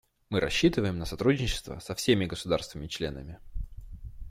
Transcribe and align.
Мы 0.31 0.39
рассчитываем 0.39 0.97
на 0.97 1.05
сотрудничество 1.05 1.77
со 1.77 1.93
всеми 1.93 2.25
государствами-членами. 2.25 3.37